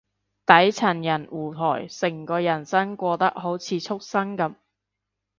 [0.47, 4.55] 底層人互害，成個人生過得好似畜生噉